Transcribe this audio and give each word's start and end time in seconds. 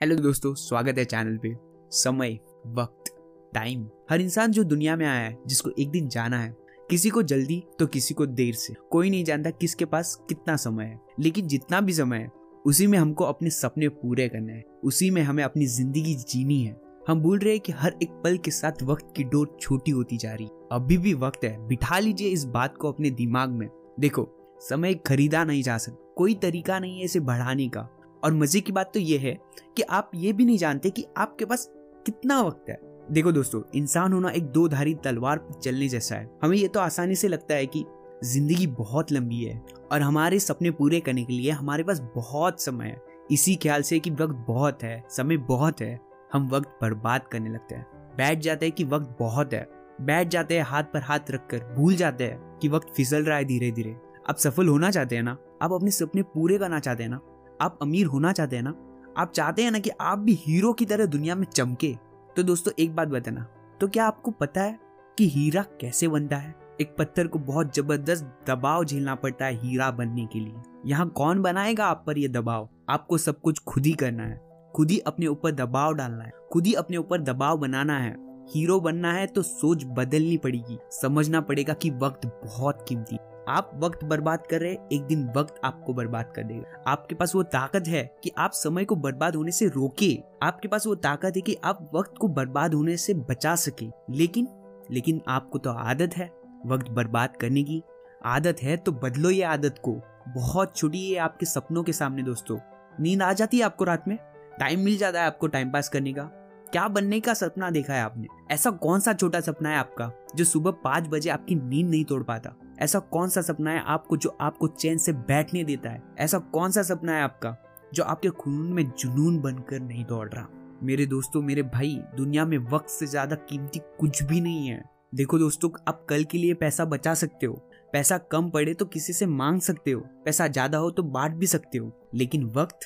Hello 0.00 0.16
दोस्तों, 0.16 0.54
स्वागत 0.54 0.98
है 0.98 1.04
चैनल 1.04 1.36
पे। 1.36 1.56
समय, 1.90 2.38
वक्त, 2.66 3.10
टाइम। 3.54 3.84
हर 4.10 4.20
इंसान 4.20 4.52
जो 4.52 4.62
दुनिया 4.64 4.96
में 4.96 5.06
आया 5.06 5.20
है, 5.20 5.36
जिसको 5.46 5.70
एक 5.78 5.90
दिन 5.90 6.08
जाना 6.08 6.38
है, 6.38 6.56
किसी 6.90 7.10
को 7.10 7.22
जल्दी 7.22 7.62
तो 7.78 7.86
किसी 7.86 8.14
को 8.14 8.26
देर 8.26 8.54
से। 8.54 8.74
कोई 8.90 9.10
नहीं 9.10 9.24
जानता 9.24 9.50
किसके 9.50 9.84
पास 9.84 10.14
कितना 10.28 10.56
समय 10.56 10.84
है, 10.84 11.00
लेकिन 11.20 11.48
जितना 11.48 11.80
भी 11.80 11.92
समय 11.92 12.18
है, 12.18 12.30
उसी 12.66 12.86
में 12.86 12.98
हमको 12.98 13.24
अपने 13.24 13.50
सपने 13.50 13.88
पूरे 13.88 14.28
करने 14.28 14.52
हैं। 14.52 14.64
उसी 14.84 15.10
में 15.10 15.22
हमें 15.22 15.44
अपनी 15.44 15.66
ज़िंदगी 15.66 16.14
जीनी 16.14 16.62
है। 16.64 16.80
हम 17.08 17.20
भूल 17.20 17.38
रहे 17.38 17.52
हैं 17.52 17.60
कि 17.60 17.72
हर 17.72 17.94
एक 18.02 18.20
पल 18.24 18.38
के 18.38 18.50
साथ 18.50 18.82
वक्त 18.82 19.12
की 19.16 19.24
डोर 19.24 19.56
छोटी 19.60 19.90
होती 19.90 20.16
जा 20.16 20.34
रही। 20.34 20.48
अभी 20.72 20.98
भी 20.98 21.14
वक्त 21.14 21.44
है, 21.44 21.68
बिठा 21.68 21.98
लीजिए 21.98 22.28
इस 22.28 22.44
बात 22.44 22.76
को 22.76 22.92
अपने 22.92 23.10
दिमाग 23.10 23.50
में। 23.50 23.68
देखो, 24.00 24.28
समय 24.62 24.94
खरीदा 24.94 25.44
नहीं 25.44 25.62
जा 25.62 25.78
सकता, 25.78 26.14
कोई 26.16 26.34
तरीका 26.34 26.78
नहीं 26.78 26.98
है 26.98 27.04
इसे 27.04 27.20
बढ़ाने 27.20 27.68
का। 27.68 27.88
और 28.22 28.34
मज़े 28.34 28.60
की 28.60 28.72
बात 28.72 28.90
तो 28.94 29.00
ये 29.00 29.18
है 29.18 29.36
कि 29.76 29.82
आप 29.82 30.10
ये 30.14 30.32
भी 30.32 30.44
नहीं 30.44 30.58
जानते 30.58 30.90
कि 30.90 31.06
आपके 31.18 31.44
पास 31.44 31.68
कितना 32.06 32.40
वक्त 32.42 32.70
है। 32.70 32.78
देखो 33.10 33.32
दोस्तों, 33.32 33.62
इंसान 33.74 34.12
होना 34.12 34.30
एक 34.30 34.44
दो 34.44 34.66
धारी 34.68 34.94
तलवार 34.94 35.38
पर 35.38 35.60
चलने 35.60 35.88
जैसा 35.88 36.14
है। 36.14 36.30
हमें 36.42 36.56
ये 36.56 36.68
तो 36.68 36.80
आसानी 36.80 37.14
से 37.14 37.28
लगता 37.28 37.54
है 37.54 37.66
कि 37.66 37.84
ज़िंदगी 38.24 38.66
बहुत 38.68 39.12
लंबी 39.12 39.42
है 39.44 39.58
और 39.92 40.00
हमारे 40.00 40.38
सपने 40.40 40.70
पूरे 40.70 41.00
करने 41.00 41.24
के 41.24 41.32
लिए 41.32 41.50
हमारे 41.50 41.82
पास 41.82 42.00
बहुत 42.14 42.62
समय 42.62 42.86
है। 42.86 43.02
इसी 43.30 43.54
ख्याल 43.56 43.82
से 43.82 43.98
कि 43.98 44.10
वक्त 44.10 44.44
बहुत 44.48 44.82
है, 44.82 45.02
समय 45.10 45.36
बहुत 45.38 45.80
है, 45.80 45.98
हम 46.32 46.48
वक्त 46.48 46.78
बर्बाद 46.82 47.26
करने 47.32 47.50
लगते 47.50 47.74
हैं। 47.74 47.86
बैठ 48.16 48.38
जाते 48.38 48.66
हैं 48.66 48.74
कि 48.74 48.84
वक्त 48.84 49.16
बहुत 49.18 49.54
है। 49.54 49.66
बैठ 50.00 50.28
जाते 50.28 50.56
हैं 50.56 50.64
हाथ 50.64 50.82
पर 50.84 51.02
हाथ 51.02 51.30
रखकर, 51.30 51.64
भूल 51.74 51.94
जाते 51.94 52.24
हैं 52.24 52.58
कि 52.58 52.68
वक्त 52.68 52.92
फिसल 52.96 53.24
रहा 53.24 53.36
है 53.38 53.44
धीरे 53.44 53.70
धीरे 53.70 53.96
आप 54.26 54.36
सफल 54.36 54.68
होना 54.68 54.90
चाहते 54.90 55.16
हैं 55.16 55.22
ना, 55.22 55.36
आप 55.62 55.72
अपने 55.72 55.90
सपने 55.90 56.22
पूरे 56.24 56.58
करना 56.58 56.78
चाहते 56.80 57.02
हैं 57.02 57.10
ना 57.10 57.20
आप 57.60 57.78
अमीर 57.82 58.06
होना 58.06 58.32
चाहते 58.32 58.56
हैं 58.56 58.62
ना, 58.62 58.74
आप 59.18 59.32
चाहते 59.32 59.62
हैं 59.62 59.70
ना 59.70 59.78
कि 59.78 59.90
आप 60.00 60.18
भी 60.18 60.34
हीरो 60.34 60.72
की 60.72 60.84
तरह 60.84 61.06
दुनिया 61.06 61.34
में 61.34 61.46
चमके। 61.46 61.96
तो 62.36 62.42
दोस्तों, 62.42 62.72
एक 62.78 62.96
बात 62.96 63.08
बताना। 63.08 63.46
तो 63.80 63.88
क्या 63.88 64.06
आपको 64.06 64.30
पता 64.30 64.62
है 64.62 64.78
कि 65.18 65.28
हीरा 65.28 65.62
कैसे 65.62 66.08
बनता 66.08 66.36
है? 66.36 66.54
एक 66.80 66.94
पत्थर 66.98 67.26
को 67.26 67.38
बहुत 67.38 67.74
ज़बरदस्त 67.74 68.44
दबाव 68.46 68.84
झेलना 68.84 69.14
पड़ता 69.14 69.44
है 69.44 69.54
हीरा 69.54 69.90
बनने 69.90 70.26
के 70.26 70.40
लिए। 70.40 70.54
यहाँ 70.86 71.08
कौन 71.08 71.42
बनाएगा 71.42 71.86
आप 71.86 72.04
पर 72.06 72.18
यह 72.18 72.28
दबाव? 72.28 72.68
आपको 72.88 73.18
सब 73.18 73.40
कुछ 73.40 73.58
खुद 73.58 73.86
ही 73.86 73.92
करना 73.92 74.22
है। 74.22 74.40
खुद 74.74 74.90
ही 74.90 74.98
अपने 74.98 75.26
ऊपर 75.26 75.52
दबाव 75.52 75.94
डालना 75.94 76.24
है। 76.24 76.32
खुद 76.52 76.66
ही 76.66 76.72
अपने 76.72 76.96
ऊपर 76.96 77.20
दबाव 77.20 77.58
बनाना 77.58 77.98
है। 77.98 78.16
हीरो 78.48 78.80
बनना 78.80 79.12
है 79.12 79.26
तो 79.26 79.42
सोच 79.42 79.84
बदलनी 79.84 80.36
पड़ेगी। 80.36 80.78
समझना 80.92 81.40
पड़ेगा 81.40 81.72
कि 81.72 81.90
वक्त 81.90 82.26
बहुत 82.44 82.84
कीमती 82.88 83.16
आप 83.50 83.70
वक्त 83.74 84.04
बर्बाद 84.04 84.46
कर 84.50 84.60
रहे 84.60 84.76
एक 84.92 85.02
दिन 85.02 85.26
वक्त 85.36 85.60
आपको 85.64 85.94
बर्बाद 85.94 86.32
कर 86.36 86.42
देगा। 86.42 86.82
आपके 86.86 87.14
पास 87.14 87.34
वो 87.34 87.42
ताकत 87.42 87.88
है 87.88 88.02
कि 88.24 88.30
आप 88.38 88.50
समय 88.52 88.84
को 88.84 88.96
बर्बाद 88.96 89.36
होने 89.36 89.52
से 89.52 89.66
रोके। 89.66 90.12
आपके 90.42 90.68
पास 90.68 90.86
वो 90.86 90.94
ताकत 90.94 91.32
है 91.36 91.40
कि 91.40 91.56
आप 91.64 91.90
वक्त 91.94 92.14
को 92.20 92.28
बर्बाद 92.28 92.74
होने 92.74 92.96
से 92.96 93.14
बचा 93.14 93.54
सके। 93.56 93.86
लेकिन 94.10 94.48
लेकिन 94.90 95.20
आपको 95.28 95.58
तो 95.58 95.70
आदत 95.70 96.16
है 96.16 96.30
वक्त 96.66 96.90
बर्बाद 96.90 97.36
करने 97.36 97.62
की। 97.62 97.82
आदत 98.24 98.56
है 98.62 98.76
तो 98.76 98.92
बदलो 98.92 99.30
ये 99.30 99.42
आदत 99.42 99.80
को। 99.82 99.92
बहुत 100.28 100.76
छोटी 100.76 101.10
है 101.12 101.18
आपके 101.18 101.46
सपनों 101.46 101.82
के 101.82 101.92
सामने, 101.92 102.22
दोस्तों। 102.22 102.58
नींद 103.00 103.22
आ 103.22 103.32
जाती 103.32 103.58
है 103.58 103.64
आपको 103.64 103.84
रात 103.84 104.08
में? 104.08 104.18
टाइम 104.60 104.80
मिल 104.80 104.96
जाता 104.96 105.20
है 105.20 105.26
आपको 105.26 105.46
टाइम 105.46 105.70
पास 105.70 105.88
करने 105.88 106.12
का। 106.12 106.39
क्या 106.72 106.88
बनने 106.88 107.20
का 107.20 107.34
सपना 107.34 107.70
देखा 107.70 107.94
है 107.94 108.02
आपने? 108.02 108.26
ऐसा 108.50 108.70
कौन 108.70 109.00
सा 109.00 109.12
छोटा 109.12 109.40
सपना 109.40 109.68
है 109.68 109.76
आपका, 109.76 110.10
जो 110.36 110.44
सुबह 110.44 110.70
पाँच 110.70 111.08
बजे 111.08 111.30
आपकी 111.30 111.54
नींद 111.54 111.90
नहीं 111.90 112.04
तोड़ 112.04 112.22
पाता? 112.22 112.54
ऐसा 112.80 112.98
कौन 112.98 113.28
सा 113.28 113.40
सपना 113.40 113.70
है 113.70 113.82
आपको, 113.86 114.16
जो 114.16 114.36
आपको 114.40 114.68
चैन 114.68 114.98
से 114.98 115.12
बैठने 115.12 115.64
देता 115.64 115.90
है? 115.90 116.02
ऐसा 116.18 116.38
कौन 116.38 116.70
सा 116.70 116.82
सपना 116.82 117.16
है 117.16 117.22
आपका, 117.22 117.56
जो 117.94 118.02
आपके 118.02 118.28
खून 118.28 118.72
में 118.72 118.92
जुनून 118.98 119.40
बनकर 119.40 119.80
नहीं 119.80 120.04
दौड़ 120.04 120.28
रहा? 120.28 120.46
मेरे 120.82 121.06
दोस्तों, 121.06 121.42
मेरे 121.42 121.62
भाई, 121.62 122.00
दुनिया 122.16 122.44
में 122.44 122.58
वक्त 122.58 122.88
से 122.88 123.06
ज़्यादा 123.06 123.36
कीमती 123.36 123.80
कुछ 123.98 124.22
भी 124.22 124.40
नहीं 124.40 124.68
है। 124.68 124.84
देखो 125.14 125.38
दोस्तों, 125.38 125.70
आप 125.88 126.06
कल 126.08 126.24
के 126.24 126.38
लिए 126.38 126.54
पैसा 126.54 126.84
बचा 126.84 127.14
सकते 127.14 127.46
हो। 127.46 127.54
पैसा 127.92 128.18
कम 128.18 128.50
पड़े 128.50 128.74
तो 128.74 128.84
किसी 128.84 129.12
से 129.12 129.26
मांग 129.26 129.60
सकते 129.60 129.90
हो। 129.90 130.00
पैसा 130.00 130.46
ज़्यादा 130.48 130.78
हो 130.78 130.90
तो 130.90 131.02
बांट 131.02 131.32
भी 131.32 131.46
सकते 131.46 131.78
हो। 131.78 132.08
लेकिन 132.14 132.44
वक्त, 132.44 132.78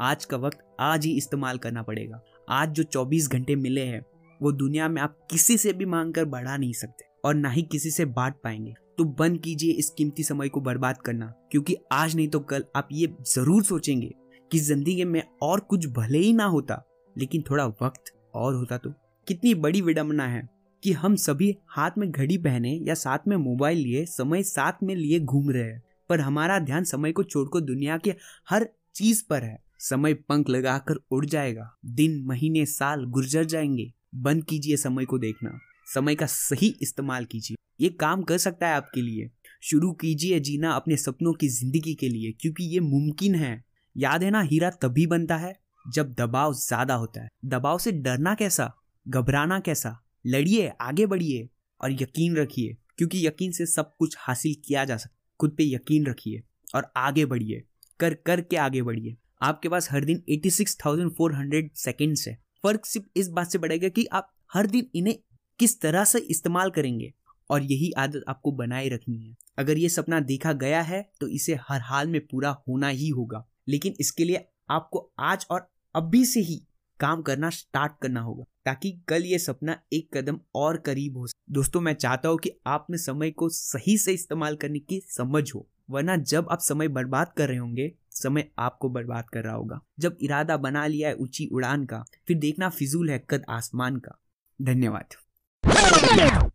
आज 0.00 0.24
का 0.24 0.36
वक्त, 0.36 0.58
आज 0.80 1.06
ही 1.06 1.12
इस्तेमाल 1.12 1.58
करना 1.58 1.82
पड़ेगा। 1.82 2.20
आज 2.48 2.70
जो 2.70 2.82
24 2.82 3.28
घंटे 3.28 3.56
मिले 3.56 3.80
हैं, 3.80 4.04
वो 4.40 4.52
दुनिया 4.52 4.88
में 4.88 5.00
आप 5.02 5.16
किसी 5.30 5.56
से 5.56 5.72
भी 5.72 5.84
मांग 5.84 6.12
कर 6.14 6.24
बढ़ा 6.24 6.56
नहीं 6.56 6.72
सकते 6.72 7.04
और 7.24 7.34
ना 7.34 7.50
ही 7.50 7.62
किसी 7.62 7.90
से 7.90 8.04
बांट 8.04 8.34
पाएँगे। 8.44 8.74
तो 8.98 9.04
बंद 9.18 9.40
कीजिए 9.40 9.72
इस 9.72 9.90
कीमती 9.90 10.22
समय 10.22 10.48
को 10.48 10.60
बर्बाद 10.60 10.98
करना, 10.98 11.26
क्योंकि 11.50 11.76
आज 11.92 12.16
नहीं 12.16 12.28
तो 12.28 12.40
कल 12.40 12.64
आप 12.76 12.88
ये 12.92 13.14
ज़रूर 13.26 13.62
सोचेंगे 13.64 14.10
कि 14.50 14.58
ज़िंदगी 14.58 15.04
में 15.04 15.22
और 15.42 15.60
कुछ 15.60 15.86
भले 15.88 16.18
ही 16.18 16.32
ना 16.32 16.44
होता, 16.44 16.82
लेकिन 17.16 17.44
थोड़ा 17.50 17.66
वक्त 17.66 18.12
और 18.34 18.54
होता 18.54 18.78
तो। 18.78 18.90
कितनी 19.26 19.54
बड़ी 19.54 19.80
विडम्बना 19.82 20.26
है 20.26 20.48
कि 20.82 20.92
हम 20.92 21.16
सभी 21.16 21.56
हाथ 21.68 21.90
में 21.98 22.10
घड़ी 22.10 22.38
पहने 22.38 22.72
या 22.82 22.94
साथ 22.94 23.28
में 23.28 23.36
मोबाइल 23.36 23.78
लिए, 23.78 24.04
समय 24.04 24.42
साथ 24.42 24.82
में 24.82 24.94
लिए 24.96 25.20
घूम 25.20 25.50
रहे 25.50 25.62
हैं। 25.62 25.82
पर 26.08 26.20
हमारा 26.20 26.58
ध्यान 26.58 26.84
समय 26.84 27.12
को 27.12 27.22
छोड़कर 27.22 27.60
दुनिया 27.60 27.98
के 27.98 28.14
हर 28.50 28.68
चीज़ 28.94 29.22
पर 29.30 29.42
है। 29.42 29.58
समय 29.82 30.14
पंख 30.14 30.48
लगाकर 30.48 30.94
उड़ 31.10 31.26
जाएगा। 31.26 31.78
दिन, 31.86 32.22
महीने, 32.24 32.66
साल 32.66 33.04
गुजर 33.04 33.44
जाएँगे। 33.44 33.92
बंद 34.14 34.44
कीजिए 34.44 34.76
समय 34.76 35.04
को 35.04 35.18
देखना। 35.18 35.58
समय 35.94 36.14
का 36.14 36.26
सही 36.26 36.74
इस्तेमाल 36.82 37.24
कीजिए। 37.24 37.56
ये 37.80 37.88
काम 37.88 38.22
कर 38.22 38.38
सकता 38.38 38.68
है 38.68 38.74
आपके 38.74 39.02
लिए। 39.02 39.30
शुरू 39.62 39.92
कीजिए 39.92 40.40
जीना 40.40 40.72
अपने 40.72 40.96
सपनों 40.96 41.32
की 41.32 41.48
ज़िंदगी 41.48 41.94
के 41.94 42.08
लिए, 42.08 42.32
क्योंकि 42.32 42.64
ये 42.64 42.80
मुमकिन 42.80 43.34
है। 43.34 43.64
याद 43.96 44.22
है 44.22 44.30
ना, 44.30 44.40
हीरा 44.40 44.70
तभी 44.70 45.06
बनता 45.06 45.36
है 45.36 45.54
जब 45.88 46.12
दबाव 46.12 46.54
ज़्यादा 46.54 46.94
होता 46.94 47.22
है। 47.22 47.28
दबाव 47.44 47.78
से 47.78 47.92
डरना 47.92 48.34
कैसा? 48.34 48.72
घबराना 49.08 49.60
कैसा? 49.60 50.04
लड़िए, 50.26 50.68
आगे 50.80 51.06
बढ़िए 51.06 51.48
और 51.80 51.92
यकीन 51.92 52.36
रखिए, 52.36 52.76
क्योंकि 52.98 53.26
यकीन 53.26 53.52
से 53.52 53.66
सब 53.66 53.96
कुछ 53.96 54.16
हासिल 54.18 54.54
किया 54.64 54.84
जा 54.84 54.96
सकता 54.96 55.16
खुद 55.40 55.50
पे 55.50 55.64
यकीन 55.64 56.06
रखिए 56.06 56.42
और 56.74 56.92
आगे 56.96 57.24
बढ़िए। 57.26 57.62
कर 58.00 58.14
कर 58.14 58.40
के 58.40 58.56
आगे 58.56 58.82
बढ़िए। 58.82 59.16
आपके 59.42 59.68
पास 59.68 59.90
हर 59.90 60.04
दिन 60.04 60.22
86,400 60.28 61.70
सेकंड्स 61.76 62.26
है। 62.28 62.34
फ़र्क 62.62 62.86
सिर्फ़ 62.86 63.06
इस 63.16 63.28
बात 63.28 63.50
से 63.50 63.58
बढ़ेगा 63.58 63.88
कि 63.88 64.04
आप 64.12 64.28
हर 64.54 64.66
दिन 64.66 64.86
इन्हें 64.94 65.16
किस 65.60 65.80
तरह 65.80 66.04
से 66.04 66.18
इस्तेमाल 66.30 66.70
करेंगे 66.70 67.12
और 67.50 67.62
यही 67.62 67.90
आदत 67.92 68.24
आपको 68.28 68.52
बनाए 68.52 68.88
रखनी 68.88 69.18
है। 69.18 69.34
अगर 69.58 69.78
ये 69.78 69.88
सपना 69.88 70.20
देखा 70.20 70.52
गया 70.52 70.82
है 70.82 71.02
तो 71.20 71.28
इसे 71.28 71.54
हर 71.68 71.80
हाल 71.80 72.08
में 72.08 72.20
पूरा 72.26 72.50
होना 72.68 72.88
ही 72.88 73.08
होगा। 73.08 73.44
लेकिन 73.68 73.94
इसके 74.00 74.24
लिए 74.24 74.44
आपको 74.70 75.10
आज 75.20 75.46
और 75.50 75.66
अभी 75.94 76.24
से 76.24 76.40
ही 76.40 76.62
काम 77.00 77.22
करना 77.22 77.50
स्टार्ट 77.50 77.92
करना 78.02 78.20
होगा 78.20 78.44
ताकि 78.64 78.90
कल 79.08 79.24
ये 79.24 79.38
सपना 79.38 79.76
एक 79.92 80.16
कदम 80.16 80.38
और 80.54 80.76
करीब 80.76 81.16
हो 81.16 81.26
दोस्तों 81.50 81.80
मैं 81.80 81.94
चाहता 81.94 82.28
हूँ 82.28 82.38
कि 82.38 82.50
आप 82.66 82.86
में 82.90 82.98
समय 82.98 83.30
को 83.30 83.48
सही 83.48 83.96
से 83.98 84.12
इस्तेमाल 84.12 84.56
करने 84.56 84.78
की 84.78 85.00
समझ 85.06 85.50
हो। 85.54 85.68
वरना 85.92 86.16
जब 86.16 86.48
आप 86.50 86.58
समय 86.60 86.88
बर्बाद 86.88 87.32
कर 87.36 87.48
रहे 87.48 87.58
होंगे, 87.58 87.92
समय 88.10 88.48
आपको 88.58 88.88
बर्बाद 88.88 89.30
कर 89.30 89.42
रहा 89.44 89.54
होगा। 89.54 89.80
जब 89.98 90.16
इरादा 90.20 90.56
बना 90.56 90.86
लिया 90.86 91.08
है 91.08 91.14
ऊँची 91.14 91.46
उड़ान 91.46 91.84
का, 91.84 92.04
फिर 92.28 92.38
देखना 92.38 92.68
फिजूल 92.68 93.10
है 93.10 93.26
कद 93.30 93.44
आसमान 93.48 93.96
का। 93.96 94.18
धन्यवाद। 94.62 96.51